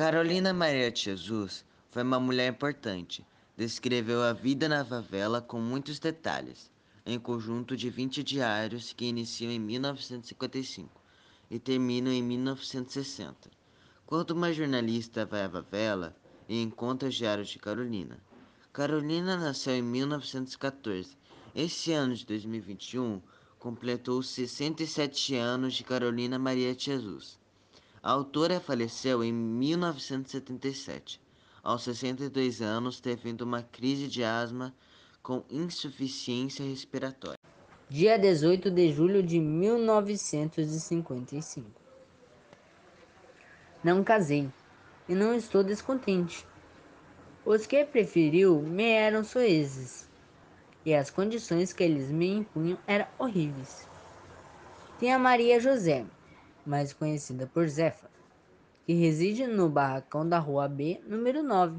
[0.00, 3.22] Carolina Maria de Jesus foi uma mulher importante.
[3.54, 6.70] Descreveu a vida na favela com muitos detalhes,
[7.04, 10.88] em conjunto de 20 diários que iniciam em 1955
[11.50, 13.50] e terminam em 1960.
[14.06, 16.16] Quando uma jornalista vai à favela
[16.48, 18.18] e encontra os diários de Carolina.
[18.72, 21.14] Carolina nasceu em 1914.
[21.54, 23.20] Esse ano de 2021
[23.58, 27.38] completou 67 anos de Carolina Maria de Jesus.
[28.02, 31.20] A autora faleceu em 1977.
[31.62, 34.74] Aos 62 anos, teve uma crise de asma
[35.22, 37.36] com insuficiência respiratória.
[37.90, 41.70] Dia 18 de julho de 1955.
[43.84, 44.48] Não casei
[45.06, 46.46] e não estou descontente.
[47.44, 50.08] Os que preferiu me eram soezes
[50.86, 53.86] e as condições que eles me impunham eram horríveis.
[54.98, 56.06] Tem a Maria José,
[56.64, 58.10] mais conhecida por Zefa,
[58.86, 61.78] que reside no barracão da Rua B, número 9.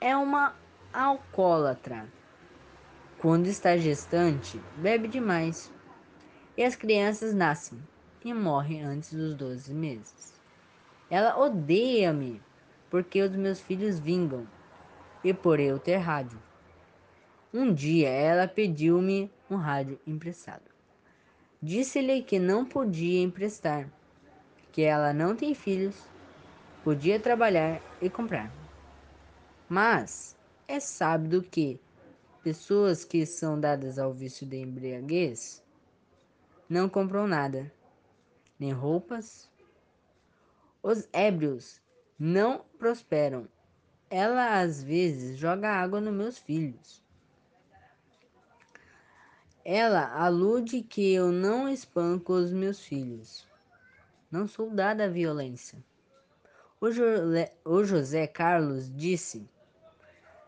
[0.00, 0.54] É uma
[0.92, 2.06] alcoólatra.
[3.18, 5.72] Quando está gestante, bebe demais.
[6.56, 7.78] E as crianças nascem
[8.24, 10.40] e morrem antes dos 12 meses.
[11.10, 12.42] Ela odeia-me
[12.88, 14.46] porque os meus filhos vingam
[15.22, 16.40] e por eu ter rádio.
[17.52, 20.79] Um dia ela pediu-me um rádio emprestado.
[21.62, 23.86] Disse-lhe que não podia emprestar,
[24.72, 25.94] que ela não tem filhos,
[26.82, 28.50] podia trabalhar e comprar.
[29.68, 30.34] Mas
[30.66, 31.78] é sábio que
[32.42, 35.62] pessoas que são dadas ao vício de embriaguez
[36.66, 37.70] não compram nada,
[38.58, 39.50] nem roupas.
[40.82, 41.82] Os ébrios
[42.18, 43.46] não prosperam.
[44.08, 47.04] Ela às vezes joga água nos meus filhos.
[49.72, 53.46] Ela alude que eu não espanco os meus filhos.
[54.28, 55.78] Não sou dada à violência.
[56.80, 57.04] O, jo
[57.64, 59.48] o José Carlos disse: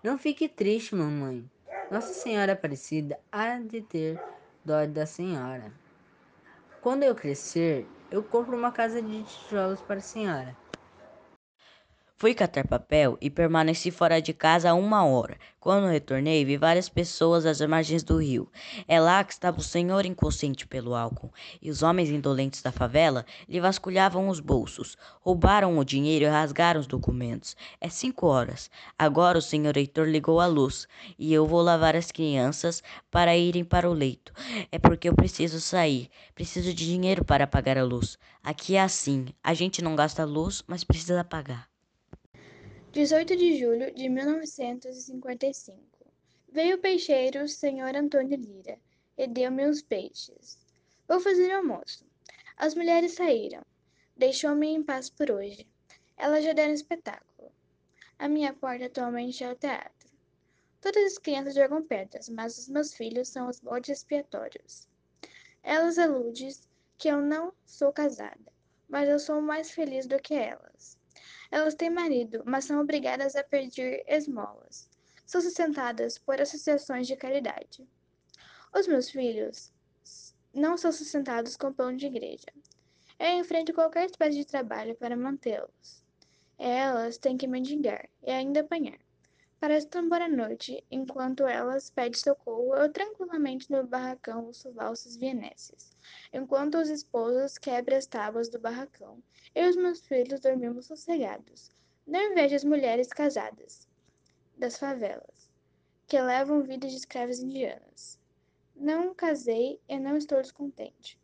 [0.03, 1.49] Não fique triste, mamãe.
[1.89, 4.21] Nossa Senhora Aparecida há de ter
[4.65, 5.73] dó da senhora.
[6.81, 10.57] Quando eu crescer, eu compro uma casa de tijolos para a senhora.
[12.23, 15.37] Fui catar papel e permaneci fora de casa uma hora.
[15.59, 18.49] Quando retornei, vi várias pessoas às margens do rio.
[18.87, 21.33] É lá que estava o senhor inconsciente pelo álcool.
[21.61, 26.79] E os homens indolentes da favela lhe vasculhavam os bolsos, roubaram o dinheiro e rasgaram
[26.79, 27.57] os documentos.
[27.81, 28.71] É cinco horas.
[28.97, 30.87] Agora o senhor Heitor ligou a luz
[31.19, 34.33] e eu vou lavar as crianças para irem para o leito.
[34.71, 36.09] É porque eu preciso sair.
[36.37, 38.17] Preciso de dinheiro para pagar a luz.
[38.45, 41.72] Aqui é assim: a gente não gasta luz, mas precisa pagar.
[42.93, 45.81] 18 de julho de 1955.
[46.51, 48.79] Veio o peixeiro, senhor Antônio Lira,
[49.17, 50.59] e deu-me uns peixes.
[51.09, 52.05] Vou fazer almoço.
[52.55, 53.63] As mulheres saíram.
[54.15, 55.67] Deixou-me em paz por hoje.
[56.19, 57.51] Elas já deram espetáculo.
[58.19, 60.11] A minha porta atualmente é o teatro.
[60.79, 64.87] Todas as crianças jogam pedras, mas os meus filhos são os bodes expiatórios.
[65.63, 66.53] Elas aludem
[66.99, 68.53] que eu não sou casada,
[68.87, 71.01] mas eu sou mais feliz do que elas.
[71.53, 74.89] Elas têm marido, mas são obrigadas a pedir esmolas.
[75.27, 77.87] São sustentadas por associações de caridade.
[78.75, 79.71] Os meus filhos
[80.55, 82.47] não são sustentados com pão de igreja.
[83.19, 86.03] Eu enfrento qualquer espécie de trabalho para mantê-los.
[86.59, 88.99] Elas têm que mendigar e ainda apanhar.
[89.63, 95.97] Parece tão boa noite, enquanto elas pedem socorro, eu tranquilamente no barracão ouço valsas vienésias,
[96.33, 99.23] enquanto os esposos quebram as tábuas do barracão.
[99.55, 101.71] Eu e os meus filhos dormimos sossegados.
[102.05, 103.87] Não invejo as mulheres casadas
[104.59, 105.49] das favelas,
[106.09, 108.19] que levam vida de escravas indianas.
[108.75, 111.17] Não casei e não estou descontente.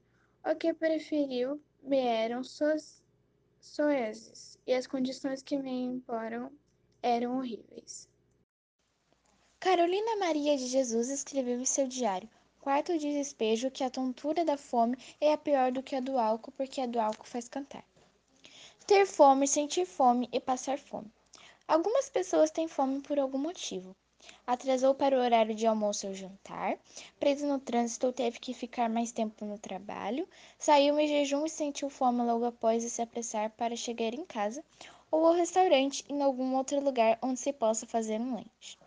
[0.49, 3.03] O que preferiu me eram soezes,
[4.65, 6.53] e as condições que me imporam
[7.03, 8.09] eram horríveis.
[9.61, 12.31] Carolina Maria de Jesus escreveu em seu diário:
[12.61, 16.17] Quarto de despejo que a tontura da fome é a pior do que a do
[16.17, 17.85] álcool, porque a do álcool faz cantar.
[18.87, 21.11] Ter fome, sentir fome e passar fome.
[21.67, 23.97] Algumas pessoas têm fome por algum motivo.
[24.47, 26.79] Atrasou para o horário de almoço ou jantar,
[27.19, 31.51] preso no trânsito ou teve que ficar mais tempo no trabalho, saiu em jejum e
[31.51, 34.65] sentiu fome logo após se apressar para chegar em casa,
[35.11, 38.79] ou ao restaurante em algum outro lugar onde se possa fazer um lanche.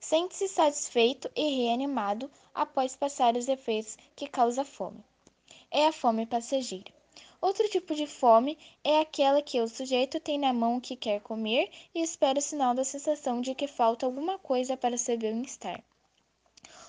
[0.00, 5.04] Sente-se satisfeito e reanimado após passar os efeitos que causa a fome.
[5.70, 6.90] É a fome passageira.
[7.40, 11.20] Outro tipo de fome é aquela que o sujeito tem na mão o que quer
[11.20, 15.84] comer e espera o sinal da sensação de que falta alguma coisa para seu bem-estar.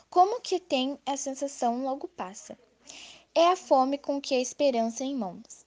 [0.09, 2.57] Como que tem a sensação logo passa.
[3.35, 5.65] É a fome com que a esperança em mãos.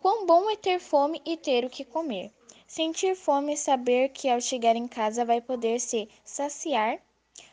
[0.00, 2.30] Quão bom é ter fome e ter o que comer.
[2.76, 7.00] Sentir fome e saber que ao chegar em casa vai poder se saciar.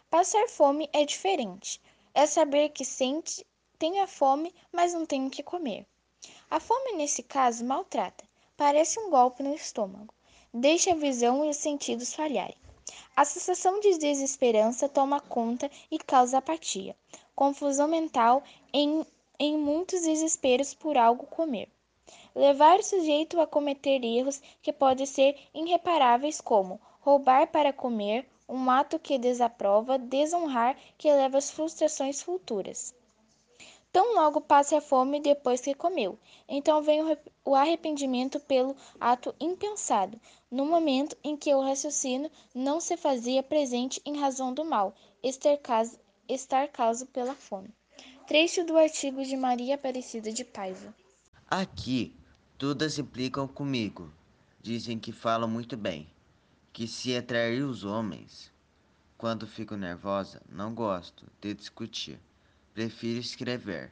[0.10, 1.80] Passar fome é diferente.
[2.12, 3.46] É saber que sente,
[3.78, 5.86] tem a fome, mas não tem o que comer.
[6.50, 8.24] A fome, nesse caso, maltrata.
[8.58, 10.12] Parece um golpe no estômago.
[10.52, 12.58] Deixa a visão e os sentidos falharem.
[13.16, 16.96] A sensação de desesperança toma conta e causa apatia,
[17.36, 19.06] confusão mental em,
[19.38, 21.70] em muitos desesperos por algo comer.
[22.36, 28.70] Levar o sujeito a cometer erros que podem ser irreparáveis, como roubar para comer, um
[28.70, 32.94] ato que desaprova, desonrar, que leva às frustrações futuras.
[33.92, 36.18] Tão logo passe a fome depois que comeu.
[36.48, 37.02] Então vem
[37.44, 40.20] o arrependimento pelo ato impensado,
[40.50, 45.58] no momento em que o raciocínio não se fazia presente em razão do mal, estar
[45.58, 47.70] caso, estar caso pela fome.
[48.26, 50.96] Trecho do artigo de Maria Aparecida de Paiva.
[51.50, 52.16] Aqui,
[52.62, 54.14] todas implicam comigo.
[54.62, 56.08] Dizem que falo muito bem,
[56.72, 58.52] que se atrair os homens.
[59.18, 62.20] Quando fico nervosa, não gosto de discutir.
[62.72, 63.92] Prefiro escrever.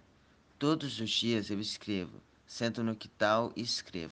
[0.59, 2.21] Todos os dias eu escrevo.
[2.45, 4.07] Sento no quintal e escrevo.